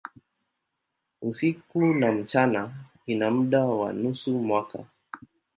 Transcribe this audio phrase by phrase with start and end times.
[1.21, 2.71] Usiku na mchana
[3.05, 4.85] ina muda wa nusu mwaka.